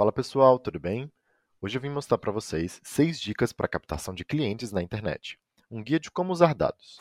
[0.00, 1.12] Fala pessoal, tudo bem?
[1.60, 5.38] Hoje eu vim mostrar para vocês 6 dicas para captação de clientes na internet.
[5.70, 6.96] Um guia de como usar dados.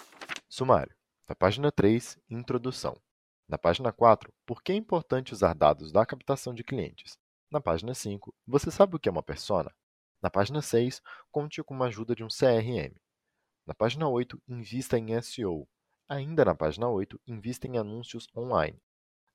[0.50, 0.94] Sumário.
[1.26, 3.00] Na página 3, Introdução.
[3.48, 7.18] Na página 4, por que é importante usar dados da captação de clientes.
[7.50, 9.74] Na página 5, você sabe o que é uma persona?
[10.22, 12.94] Na página 6, conte com a ajuda de um CRM.
[13.66, 15.66] Na página 8, invista em SEO.
[16.10, 18.78] Ainda na página 8, invista em anúncios online.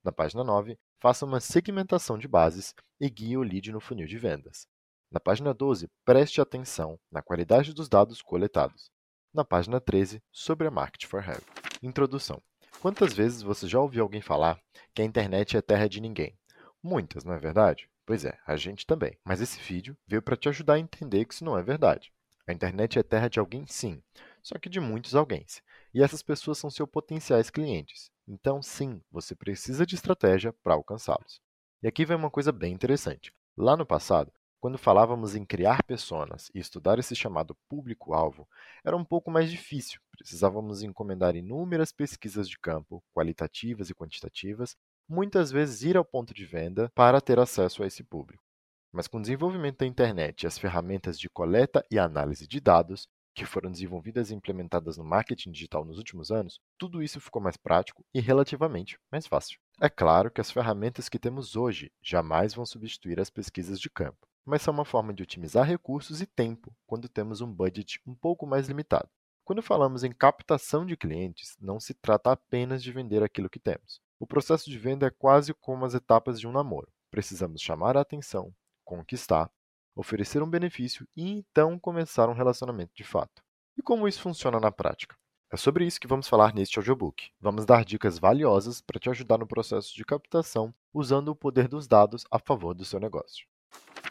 [0.05, 4.19] Na página 9, faça uma segmentação de bases e guie o lead no funil de
[4.19, 4.69] vendas.
[5.11, 8.91] Na página 12, preste atenção na qualidade dos dados coletados.
[9.33, 11.43] Na página 13, sobre a Market for Have.
[11.83, 12.43] Introdução.
[12.81, 14.61] Quantas vezes você já ouviu alguém falar
[14.95, 16.39] que a internet é terra de ninguém?
[16.83, 17.89] Muitas, não é verdade?
[18.05, 19.19] Pois é, a gente também.
[19.25, 22.13] Mas esse vídeo veio para te ajudar a entender que isso não é verdade.
[22.47, 24.03] A internet é terra de alguém sim,
[24.43, 25.47] só que de muitos alguém.
[25.95, 28.11] E essas pessoas são seus potenciais clientes.
[28.27, 31.41] Então, sim, você precisa de estratégia para alcançá-los.
[31.83, 33.33] E aqui vem uma coisa bem interessante.
[33.57, 34.33] Lá no passado,
[34.65, 38.49] quando falávamos em criar personas e estudar esse chamado público-alvo,
[38.83, 40.01] era um pouco mais difícil.
[40.11, 44.75] Precisávamos encomendar inúmeras pesquisas de campo, qualitativas e quantitativas,
[45.07, 48.43] muitas vezes ir ao ponto de venda para ter acesso a esse público.
[48.91, 53.07] Mas com o desenvolvimento da internet e as ferramentas de coleta e análise de dados,
[53.35, 57.57] que foram desenvolvidas e implementadas no marketing digital nos últimos anos, tudo isso ficou mais
[57.57, 59.59] prático e relativamente mais fácil.
[59.81, 64.27] É claro que as ferramentas que temos hoje jamais vão substituir as pesquisas de campo,
[64.45, 68.47] mas são uma forma de otimizar recursos e tempo quando temos um budget um pouco
[68.47, 69.09] mais limitado.
[69.45, 74.01] Quando falamos em captação de clientes, não se trata apenas de vender aquilo que temos.
[74.19, 76.89] O processo de venda é quase como as etapas de um namoro.
[77.11, 79.51] Precisamos chamar a atenção, conquistar,
[79.95, 83.43] oferecer um benefício e então começar um relacionamento de fato.
[83.77, 85.17] E como isso funciona na prática?
[85.51, 87.31] É sobre isso que vamos falar neste audiobook.
[87.41, 91.87] Vamos dar dicas valiosas para te ajudar no processo de captação usando o poder dos
[91.87, 93.47] dados a favor do seu negócio.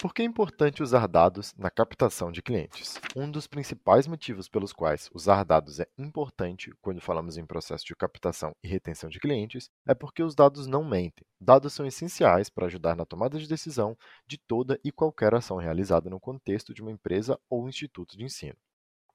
[0.03, 2.99] Por que é importante usar dados na captação de clientes?
[3.15, 7.95] Um dos principais motivos pelos quais usar dados é importante quando falamos em processo de
[7.95, 11.25] captação e retenção de clientes é porque os dados não mentem.
[11.39, 13.97] Dados são essenciais para ajudar na tomada de decisão
[14.27, 18.57] de toda e qualquer ação realizada no contexto de uma empresa ou instituto de ensino.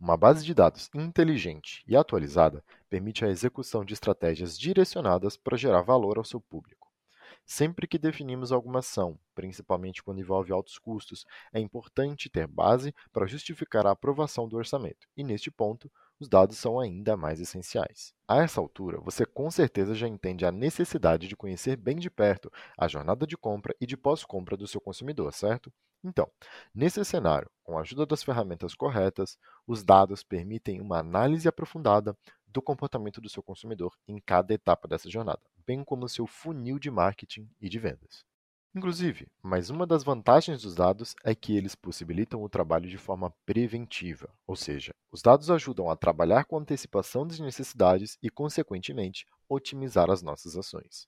[0.00, 5.82] Uma base de dados inteligente e atualizada permite a execução de estratégias direcionadas para gerar
[5.82, 6.87] valor ao seu público.
[7.50, 13.26] Sempre que definimos alguma ação, principalmente quando envolve altos custos, é importante ter base para
[13.26, 18.12] justificar a aprovação do orçamento, e neste ponto, os dados são ainda mais essenciais.
[18.28, 22.52] A essa altura, você com certeza já entende a necessidade de conhecer bem de perto
[22.76, 25.72] a jornada de compra e de pós-compra do seu consumidor, certo?
[26.04, 26.30] Então,
[26.74, 32.14] nesse cenário, com a ajuda das ferramentas corretas, os dados permitem uma análise aprofundada
[32.46, 36.90] do comportamento do seu consumidor em cada etapa dessa jornada, bem como seu funil de
[36.90, 38.24] marketing e de vendas.
[38.74, 43.30] Inclusive, mais uma das vantagens dos dados é que eles possibilitam o trabalho de forma
[43.44, 50.10] preventiva, ou seja, os dados ajudam a trabalhar com antecipação das necessidades e, consequentemente, otimizar
[50.10, 51.06] as nossas ações.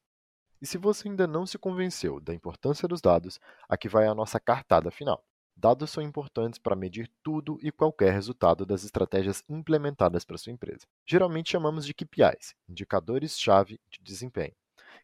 [0.60, 4.38] E se você ainda não se convenceu da importância dos dados, aqui vai a nossa
[4.38, 5.24] cartada final.
[5.60, 10.86] Dados são importantes para medir tudo e qualquer resultado das estratégias implementadas para sua empresa.
[11.04, 14.54] Geralmente chamamos de KPIs, indicadores-chave de desempenho,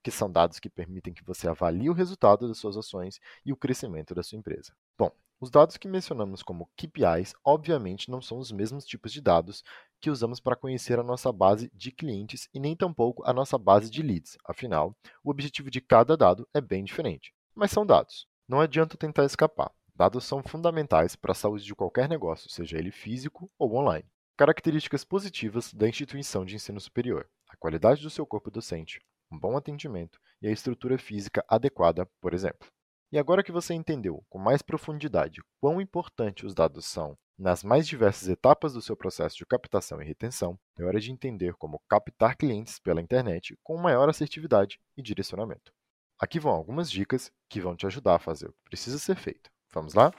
[0.03, 3.57] que são dados que permitem que você avalie o resultado das suas ações e o
[3.57, 4.73] crescimento da sua empresa.
[4.97, 9.63] Bom, os dados que mencionamos como KPIs, obviamente, não são os mesmos tipos de dados
[10.01, 13.91] que usamos para conhecer a nossa base de clientes e nem tampouco a nossa base
[13.91, 14.39] de leads.
[14.43, 17.35] Afinal, o objetivo de cada dado é bem diferente.
[17.55, 18.27] Mas são dados.
[18.49, 19.71] Não adianta tentar escapar.
[19.97, 24.07] Dados são fundamentais para a saúde de qualquer negócio, seja ele físico ou online.
[24.37, 29.01] Características positivas da instituição de ensino superior: a qualidade do seu corpo docente,
[29.33, 32.69] um bom atendimento e a estrutura física adequada, por exemplo.
[33.11, 37.89] E agora que você entendeu com mais profundidade quão importante os dados são nas mais
[37.89, 42.37] diversas etapas do seu processo de captação e retenção, é hora de entender como captar
[42.37, 45.73] clientes pela internet com maior assertividade e direcionamento.
[46.19, 49.51] Aqui vão algumas dicas que vão te ajudar a fazer o que precisa ser feito.
[49.73, 50.13] Vamos lá?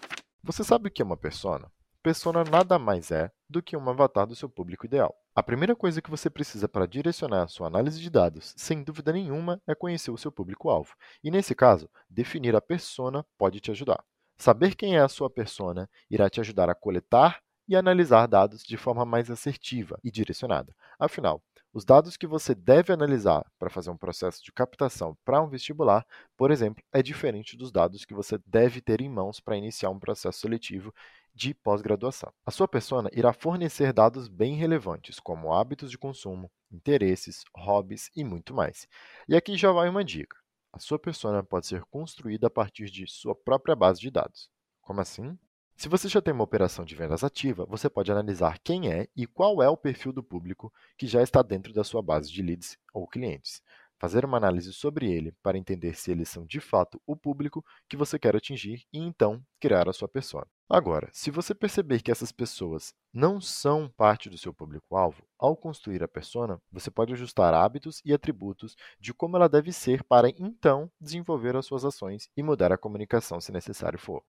[0.44, 1.72] Você sabe o que é uma persona?
[2.04, 5.16] Persona nada mais é do que um avatar do seu público ideal.
[5.36, 9.12] A primeira coisa que você precisa para direcionar a sua análise de dados, sem dúvida
[9.12, 10.96] nenhuma, é conhecer o seu público-alvo.
[11.24, 14.04] E nesse caso, definir a persona pode te ajudar.
[14.38, 18.78] Saber quem é a sua persona irá te ajudar a coletar e analisar dados de
[18.78, 20.74] forma mais assertiva e direcionada.
[20.98, 21.44] Afinal,
[21.78, 26.04] os dados que você deve analisar para fazer um processo de captação para um vestibular,
[26.36, 30.00] por exemplo, é diferente dos dados que você deve ter em mãos para iniciar um
[30.00, 30.92] processo seletivo
[31.36, 32.34] de pós-graduação.
[32.44, 38.24] A sua persona irá fornecer dados bem relevantes, como hábitos de consumo, interesses, hobbies e
[38.24, 38.88] muito mais.
[39.30, 40.36] E aqui já vai uma dica.
[40.74, 44.50] a sua persona pode ser construída a partir de sua própria base de dados.
[44.82, 45.38] Como assim?
[45.78, 49.28] Se você já tem uma operação de vendas ativa, você pode analisar quem é e
[49.28, 52.80] qual é o perfil do público que já está dentro da sua base de leads
[52.92, 53.62] ou clientes.
[54.00, 57.96] Fazer uma análise sobre ele para entender se eles são de fato o público que
[57.96, 60.48] você quer atingir e então criar a sua persona.
[60.68, 66.02] Agora, se você perceber que essas pessoas não são parte do seu público-alvo, ao construir
[66.02, 70.90] a persona, você pode ajustar hábitos e atributos de como ela deve ser para então
[71.00, 74.24] desenvolver as suas ações e mudar a comunicação se necessário for.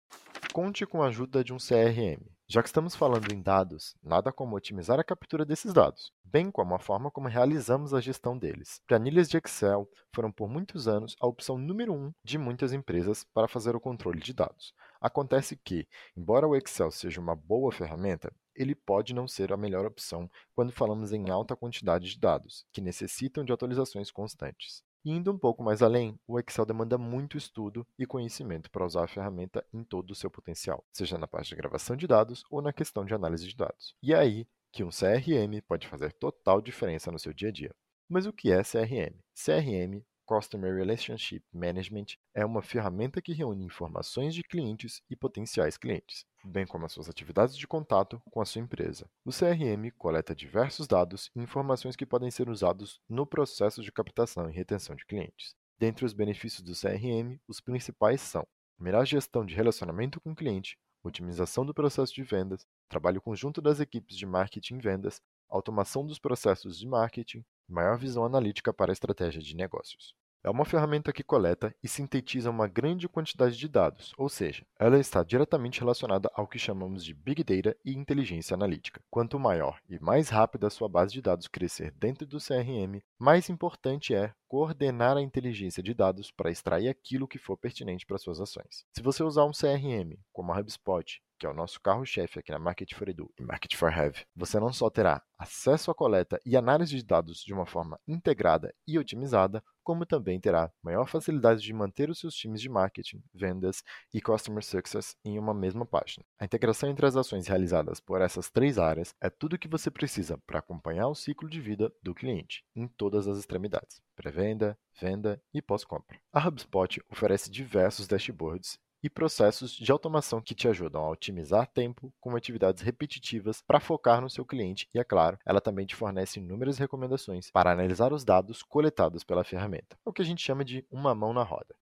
[0.57, 2.19] Conte com a ajuda de um CRM.
[2.49, 6.75] Já que estamos falando em dados, nada como otimizar a captura desses dados, bem como
[6.75, 8.81] a forma como realizamos a gestão deles.
[8.87, 13.47] Planilhas de Excel foram por muitos anos a opção número um de muitas empresas para
[13.47, 14.73] fazer o controle de dados.
[14.99, 15.87] Acontece que,
[16.17, 20.73] embora o Excel seja uma boa ferramenta, ele pode não ser a melhor opção quando
[20.73, 24.83] falamos em alta quantidade de dados, que necessitam de atualizações constantes.
[25.09, 29.07] Indo um pouco mais além, o Excel demanda muito estudo e conhecimento para usar a
[29.07, 32.73] ferramenta em todo o seu potencial, seja na parte de gravação de dados ou na
[32.73, 33.95] questão de análise de dados.
[34.03, 37.73] E é aí que um CRM pode fazer total diferença no seu dia a dia.
[38.09, 39.17] Mas o que é CRM?
[39.33, 46.27] CRM Customer Relationship Management é uma ferramenta que reúne informações de clientes e potenciais clientes,
[46.45, 49.09] bem como as suas atividades de contato com a sua empresa.
[49.25, 54.51] O CRM coleta diversos dados e informações que podem ser usados no processo de captação
[54.51, 55.55] e retenção de clientes.
[55.79, 58.47] Dentre os benefícios do CRM, os principais são
[58.79, 63.79] melhor gestão de relacionamento com o cliente, otimização do processo de vendas, trabalho conjunto das
[63.79, 68.95] equipes de marketing e vendas, automação dos processos de marketing, maior visão analítica para a
[68.95, 70.15] estratégia de negócios.
[70.47, 74.97] É uma ferramenta que coleta e sintetiza uma grande quantidade de dados, ou seja, ela
[74.97, 79.03] está diretamente relacionada ao que chamamos de Big Data e inteligência analítica.
[79.11, 83.51] Quanto maior e mais rápida a sua base de dados crescer dentro do CRM, mais
[83.51, 88.41] importante é coordenar a inteligência de dados para extrair aquilo que for pertinente para suas
[88.41, 88.87] ações.
[88.95, 92.59] Se você usar um CRM, como a HubSpot, que é o nosso carro-chefe aqui na
[92.59, 96.57] Market for Edu e Market for Have, você não só terá acesso à coleta e
[96.57, 101.73] análise de dados de uma forma integrada e otimizada, como também terá maior facilidade de
[101.73, 106.27] manter os seus times de marketing, vendas e customer success em uma mesma página.
[106.41, 109.89] A integração entre as ações realizadas por essas três áreas é tudo o que você
[109.89, 115.41] precisa para acompanhar o ciclo de vida do cliente em todas as extremidades: pré-venda, venda
[115.55, 116.19] e pós-compra.
[116.33, 122.13] A HubSpot oferece diversos dashboards e processos de automação que te ajudam a otimizar tempo
[122.21, 126.41] com atividades repetitivas para focar no seu cliente e, é claro, ela também te fornece
[126.41, 130.85] inúmeras recomendações para analisar os dados coletados pela ferramenta, o que a gente chama de
[130.91, 131.75] uma mão na roda.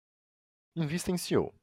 [0.75, 1.55] Invista em SEO.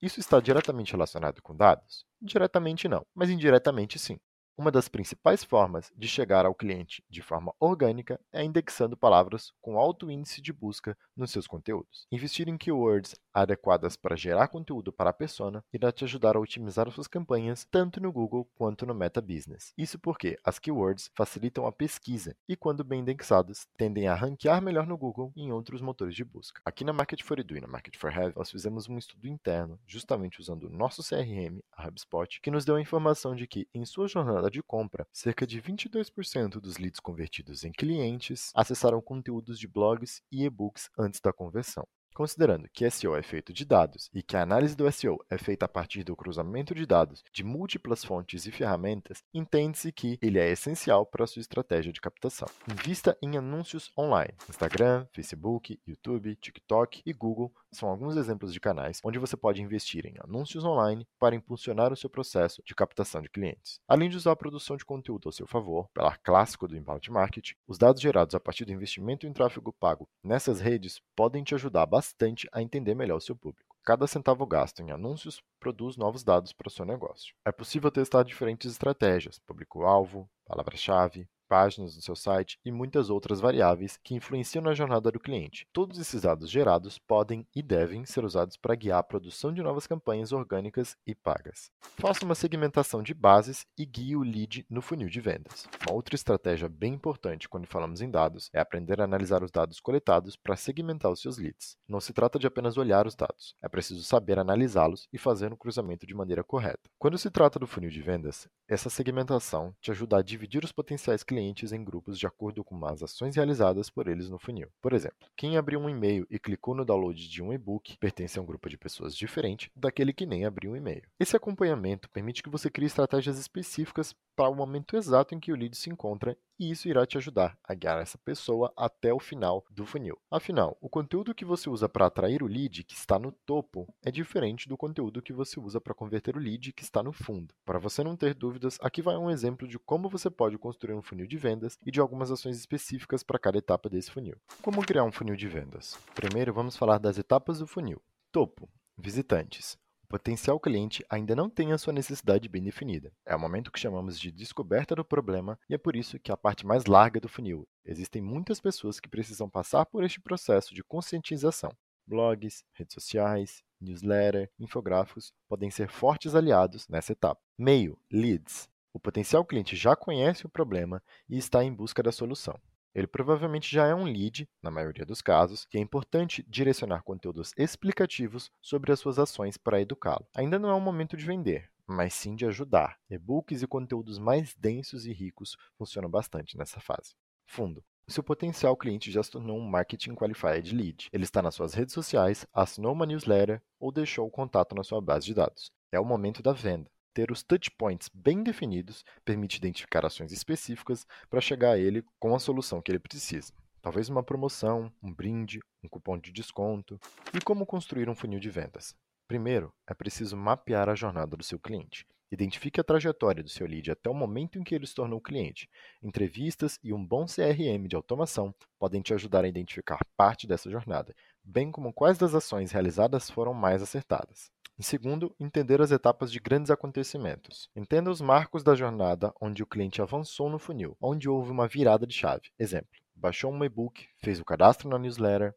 [0.00, 2.06] Isso está diretamente relacionado com dados?
[2.20, 4.18] Diretamente não, mas indiretamente sim.
[4.56, 9.76] Uma das principais formas de chegar ao cliente de forma orgânica é indexando palavras com
[9.76, 12.06] alto índice de busca nos seus conteúdos.
[12.10, 16.88] Investir em keywords adequadas para gerar conteúdo para a persona irá te ajudar a otimizar
[16.92, 19.72] suas campanhas tanto no Google quanto no Meta Business.
[19.76, 24.86] Isso porque as keywords facilitam a pesquisa e, quando bem indexadas, tendem a ranquear melhor
[24.86, 26.62] no Google e em outros motores de busca.
[26.64, 29.80] Aqui na Market for Edu e na Market for Have, nós fizemos um estudo interno,
[29.84, 33.84] justamente usando o nosso CRM, a HubSpot, que nos deu a informação de que, em
[33.84, 39.66] sua jornada de compra, cerca de 22% dos leads convertidos em clientes acessaram conteúdos de
[39.66, 41.86] blogs e e-books antes da conversão.
[42.14, 45.66] Considerando que SEO é feito de dados e que a análise do SEO é feita
[45.66, 50.48] a partir do cruzamento de dados de múltiplas fontes e ferramentas, entende-se que ele é
[50.48, 52.46] essencial para a sua estratégia de captação.
[52.70, 54.32] Invista em anúncios online.
[54.48, 60.06] Instagram, Facebook, YouTube, TikTok e Google são alguns exemplos de canais onde você pode investir
[60.06, 63.80] em anúncios online para impulsionar o seu processo de captação de clientes.
[63.88, 67.54] Além de usar a produção de conteúdo ao seu favor, pela clássico do inbound marketing,
[67.66, 71.86] os dados gerados a partir do investimento em tráfego pago nessas redes podem te ajudar
[71.86, 73.74] bastante a entender melhor o seu público.
[73.84, 77.34] Cada centavo gasto em anúncios produz novos dados para o seu negócio.
[77.44, 83.98] É possível testar diferentes estratégias, público-alvo, palavra-chave, páginas do seu site e muitas outras variáveis
[84.02, 85.66] que influenciam na jornada do cliente.
[85.72, 89.86] Todos esses dados gerados podem e devem ser usados para guiar a produção de novas
[89.86, 91.70] campanhas orgânicas e pagas.
[91.98, 95.66] Faça uma segmentação de bases e guie o lead no funil de vendas.
[95.86, 99.80] Uma outra estratégia bem importante quando falamos em dados é aprender a analisar os dados
[99.80, 101.76] coletados para segmentar os seus leads.
[101.86, 105.56] Não se trata de apenas olhar os dados, é preciso saber analisá-los e fazer um
[105.56, 106.90] cruzamento de maneira correta.
[106.98, 111.22] Quando se trata do funil de vendas, essa segmentação te ajuda a dividir os potenciais
[111.22, 114.68] clientes clientes em grupos de acordo com as ações realizadas por eles no funil.
[114.80, 118.42] Por exemplo, quem abriu um e-mail e clicou no download de um e-book pertence a
[118.42, 121.02] um grupo de pessoas diferente daquele que nem abriu um e-mail.
[121.18, 125.56] Esse acompanhamento permite que você crie estratégias específicas para o momento exato em que o
[125.56, 129.64] lead se encontra e isso irá te ajudar a guiar essa pessoa até o final
[129.70, 130.18] do funil.
[130.30, 134.10] Afinal, o conteúdo que você usa para atrair o lead, que está no topo, é
[134.10, 137.54] diferente do conteúdo que você usa para converter o lead, que está no fundo.
[137.64, 141.02] Para você não ter dúvidas, aqui vai um exemplo de como você pode construir um
[141.02, 144.36] funil de vendas e de algumas ações específicas para cada etapa desse funil.
[144.62, 145.98] Como criar um funil de vendas?
[146.14, 148.00] Primeiro, vamos falar das etapas do funil.
[148.30, 149.76] Topo, visitantes.
[150.14, 153.12] Potencial cliente ainda não tem a sua necessidade bem definida.
[153.26, 156.34] É o momento que chamamos de descoberta do problema e é por isso que é
[156.34, 157.66] a parte mais larga do funil.
[157.84, 161.76] Existem muitas pessoas que precisam passar por este processo de conscientização.
[162.06, 167.40] Blogs, redes sociais, newsletter, infográficos podem ser fortes aliados nessa etapa.
[167.58, 168.68] Meio, leads.
[168.92, 172.56] O potencial cliente já conhece o problema e está em busca da solução.
[172.94, 177.52] Ele provavelmente já é um lead, na maioria dos casos, e é importante direcionar conteúdos
[177.56, 180.26] explicativos sobre as suas ações para educá-lo.
[180.34, 182.98] Ainda não é o momento de vender, mas sim de ajudar.
[183.10, 187.14] E-books e conteúdos mais densos e ricos funcionam bastante nessa fase.
[187.46, 187.84] Fundo.
[188.06, 191.08] Seu potencial cliente já se tornou um Marketing Qualified Lead.
[191.10, 195.00] Ele está nas suas redes sociais, assinou uma newsletter ou deixou o contato na sua
[195.00, 195.72] base de dados.
[195.90, 196.90] É o momento da venda.
[197.14, 202.40] Ter os touchpoints bem definidos permite identificar ações específicas para chegar a ele com a
[202.40, 203.52] solução que ele precisa.
[203.80, 206.98] Talvez uma promoção, um brinde, um cupom de desconto.
[207.32, 208.96] E como construir um funil de vendas?
[209.28, 212.04] Primeiro, é preciso mapear a jornada do seu cliente.
[212.32, 215.68] Identifique a trajetória do seu lead até o momento em que ele se tornou cliente.
[216.02, 221.14] Entrevistas e um bom CRM de automação podem te ajudar a identificar parte dessa jornada,
[221.44, 224.50] bem como quais das ações realizadas foram mais acertadas.
[224.76, 227.70] Em segundo, entender as etapas de grandes acontecimentos.
[227.76, 232.04] Entenda os marcos da jornada onde o cliente avançou no funil, onde houve uma virada
[232.04, 232.50] de chave.
[232.58, 235.54] Exemplo: baixou um e-book, fez o cadastro na newsletter.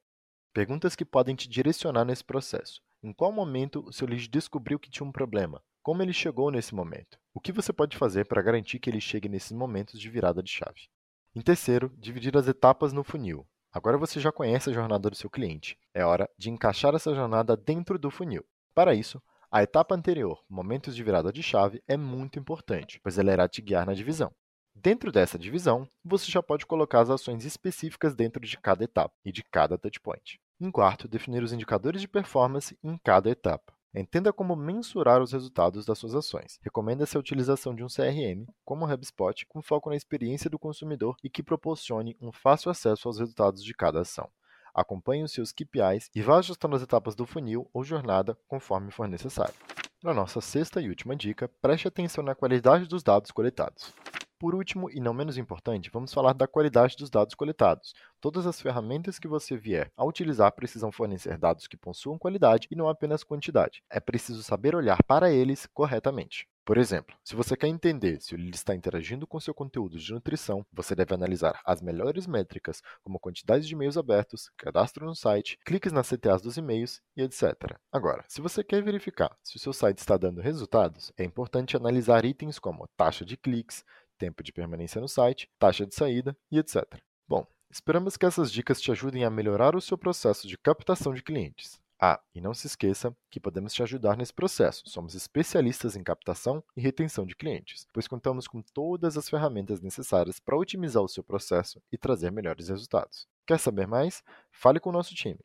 [0.53, 2.79] Perguntas que podem te direcionar nesse processo.
[3.01, 5.63] Em qual momento o seu lead descobriu que tinha um problema?
[5.81, 7.17] Como ele chegou nesse momento?
[7.33, 10.51] O que você pode fazer para garantir que ele chegue nesses momentos de virada de
[10.51, 10.89] chave?
[11.35, 13.47] Em terceiro, dividir as etapas no funil.
[13.71, 15.77] Agora você já conhece a jornada do seu cliente.
[15.93, 18.45] É hora de encaixar essa jornada dentro do funil.
[18.77, 19.19] Para isso,
[19.51, 23.59] a etapa anterior, momentos de virada de chave, é muito importante, pois ela irá te
[23.59, 24.31] guiar na divisão.
[24.75, 29.31] Dentro dessa divisão, você já pode colocar as ações específicas dentro de cada etapa e
[29.31, 30.39] de cada touchpoint.
[30.61, 33.73] Em quarto, definir os indicadores de performance em cada etapa.
[33.95, 36.59] Entenda como mensurar os resultados das suas ações.
[36.61, 41.15] Recomenda-se a utilização de um CRM, como o HubSpot, com foco na experiência do consumidor
[41.23, 44.29] e que proporcione um fácil acesso aos resultados de cada ação.
[44.77, 49.07] Acompanhe os seus KPIs e vá ajustando as etapas do funil ou jornada conforme for
[49.07, 49.55] necessário.
[50.03, 53.91] Na nossa sexta e última dica, preste atenção na qualidade dos dados coletados.
[54.37, 57.95] Por último, e não menos importante, vamos falar da qualidade dos dados coletados.
[58.21, 62.75] Todas as ferramentas que você vier a utilizar precisam fornecer dados que possuam qualidade e
[62.75, 63.83] não apenas quantidade.
[63.89, 66.47] É preciso saber olhar para eles corretamente.
[66.67, 70.65] Por exemplo, se você quer entender se lead está interagindo com seu conteúdo de nutrição,
[70.69, 75.93] você deve analisar as melhores métricas, como quantidade de e-mails abertos, cadastro no site, cliques
[75.93, 77.77] nas CTAs dos e-mails e etc.
[77.89, 82.25] Agora, se você quer verificar se o seu site está dando resultados, é importante analisar
[82.25, 83.85] itens como taxa de cliques,
[84.17, 86.83] tempo de permanência no site, taxa de saída e etc.
[87.25, 91.23] Bom, esperamos que essas dicas te ajudem a melhorar o seu processo de captação de
[91.23, 91.79] clientes.
[91.99, 94.83] Ah, e não se esqueça que podemos te ajudar nesse processo.
[94.85, 100.39] Somos especialistas em captação e retenção de clientes, pois contamos com todas as ferramentas necessárias
[100.39, 103.27] para otimizar o seu processo e trazer melhores resultados.
[103.47, 104.23] Quer saber mais?
[104.51, 105.39] Fale com o nosso time.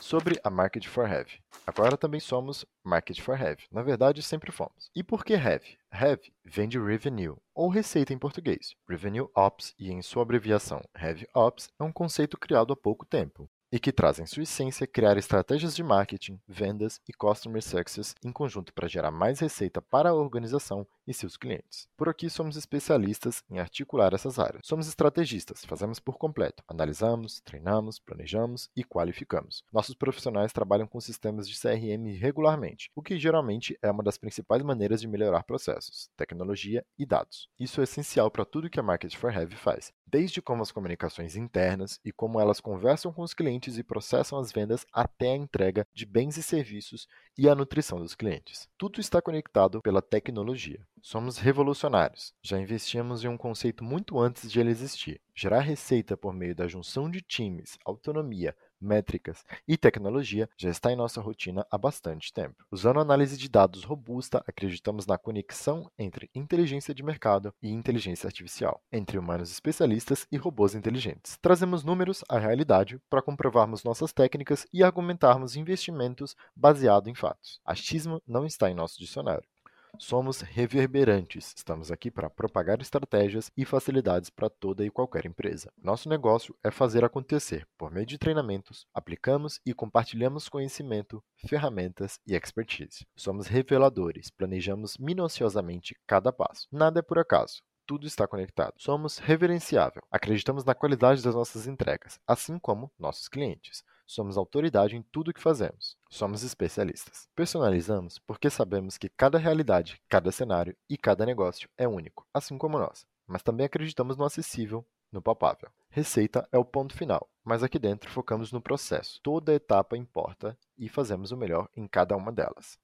[0.00, 1.40] Sobre a Market for Heavy.
[1.66, 3.64] Agora também somos Market for Heavy.
[3.70, 4.90] Na verdade, sempre fomos.
[4.94, 5.78] E por que Heavy?
[5.92, 8.74] Heavy vem de Revenue, ou receita em português.
[8.88, 13.48] Revenue Ops, e em sua abreviação Heavy Ops, é um conceito criado há pouco tempo
[13.74, 18.30] e que traz em sua essência criar estratégias de marketing, vendas e customer success em
[18.30, 21.88] conjunto para gerar mais receita para a organização e seus clientes.
[21.96, 24.62] Por aqui somos especialistas em articular essas áreas.
[24.64, 26.62] Somos estrategistas, fazemos por completo.
[26.66, 29.62] Analisamos, treinamos, planejamos e qualificamos.
[29.72, 34.62] Nossos profissionais trabalham com sistemas de CRM regularmente, o que geralmente é uma das principais
[34.62, 37.48] maneiras de melhorar processos, tecnologia e dados.
[37.58, 41.36] Isso é essencial para tudo que a Market for Heavy faz, desde como as comunicações
[41.36, 45.86] internas e como elas conversam com os clientes e processam as vendas até a entrega
[45.92, 48.68] de bens e serviços e a nutrição dos clientes.
[48.78, 50.86] Tudo está conectado pela tecnologia.
[51.00, 52.32] Somos revolucionários.
[52.42, 55.20] Já investimos em um conceito muito antes de ele existir.
[55.34, 60.96] Gerar receita por meio da junção de times, autonomia, métricas e tecnologia já está em
[60.96, 62.64] nossa rotina há bastante tempo.
[62.70, 68.82] Usando análise de dados robusta, acreditamos na conexão entre inteligência de mercado e inteligência artificial,
[68.92, 71.38] entre humanos especialistas e robôs inteligentes.
[71.40, 77.60] Trazemos números à realidade para comprovarmos nossas técnicas e argumentarmos investimentos baseado em fatos.
[77.64, 79.53] Achismo não está em nosso dicionário.
[79.98, 81.54] Somos reverberantes.
[81.56, 85.72] Estamos aqui para propagar estratégias e facilidades para toda e qualquer empresa.
[85.82, 87.66] Nosso negócio é fazer acontecer.
[87.78, 93.06] Por meio de treinamentos, aplicamos e compartilhamos conhecimento, ferramentas e expertise.
[93.16, 94.30] Somos reveladores.
[94.30, 96.66] Planejamos minuciosamente cada passo.
[96.72, 98.72] Nada é por acaso tudo está conectado.
[98.78, 100.02] Somos reverenciável.
[100.10, 103.84] Acreditamos na qualidade das nossas entregas, assim como nossos clientes.
[104.06, 105.96] Somos autoridade em tudo o que fazemos.
[106.10, 107.28] Somos especialistas.
[107.34, 112.78] Personalizamos porque sabemos que cada realidade, cada cenário e cada negócio é único, assim como
[112.78, 113.06] nós.
[113.26, 115.70] Mas também acreditamos no acessível, no palpável.
[115.88, 119.20] Receita é o ponto final, mas aqui dentro focamos no processo.
[119.22, 122.78] Toda etapa importa e fazemos o melhor em cada uma delas.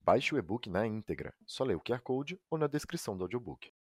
[0.00, 1.34] Baixe o e-book na íntegra.
[1.44, 3.72] Só lê o QR Code ou na descrição do audiobook.